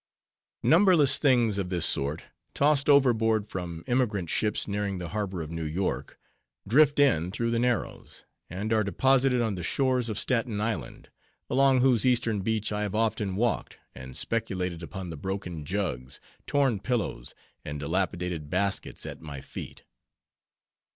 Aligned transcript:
Numberless 0.63 1.19
things 1.19 1.59
of 1.59 1.69
this 1.69 1.85
sort, 1.85 2.23
tossed 2.55 2.89
overboard 2.89 3.45
from 3.45 3.83
emigrant 3.85 4.31
ships 4.31 4.67
nearing 4.67 4.97
the 4.97 5.09
harbor 5.09 5.43
of 5.43 5.51
New 5.51 5.61
York, 5.63 6.17
drift 6.67 6.97
in 6.97 7.29
through 7.29 7.51
the 7.51 7.59
Narrows, 7.59 8.23
and 8.49 8.73
are 8.73 8.83
deposited 8.83 9.43
on 9.43 9.53
the 9.53 9.61
shores 9.61 10.09
of 10.09 10.17
Staten 10.17 10.59
Island; 10.59 11.09
along 11.51 11.81
whose 11.81 12.03
eastern 12.03 12.41
beach 12.41 12.71
I 12.71 12.81
have 12.81 12.95
often 12.95 13.35
walked, 13.35 13.77
and 13.93 14.17
speculated 14.17 14.81
upon 14.81 15.11
the 15.11 15.17
broken 15.17 15.65
jugs, 15.65 16.19
torn 16.47 16.79
pillows, 16.79 17.35
and 17.63 17.79
dilapidated 17.79 18.49
baskets 18.49 19.05
at 19.05 19.21
my 19.21 19.39
feet. 19.39 19.83